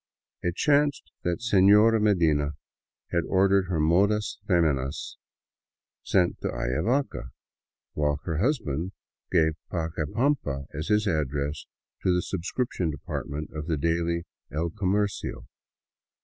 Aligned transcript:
It 0.41 0.55
chanced 0.55 1.11
that 1.23 1.41
Seiiora 1.43 2.01
Medina 2.01 2.53
had 3.11 3.23
ordered 3.29 3.65
her" 3.67 3.79
Modas 3.79 4.39
Femininas" 4.47 5.17
sent 6.11 6.41
to 6.41 6.47
Ayavaca, 6.47 7.29
while 7.93 8.19
her 8.23 8.39
husband 8.39 8.93
gave 9.31 9.53
Pacaipampa 9.71 10.65
as 10.73 10.87
his 10.87 11.05
address 11.05 11.67
to 12.01 12.11
the 12.15 12.23
subscription 12.23 12.89
department 12.89 13.51
of 13.53 13.67
the 13.67 13.77
daily" 13.77 14.23
El 14.51 14.71
Comercio." 14.71 15.45